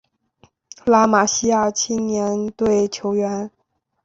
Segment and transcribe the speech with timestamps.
[0.85, 3.51] 拉玛西亚青年队球员